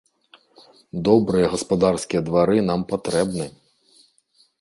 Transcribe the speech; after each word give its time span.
Добрыя 1.09 1.51
гаспадарскія 1.53 2.21
двары 2.31 2.57
нам 2.71 2.81
патрэбны! 2.93 3.47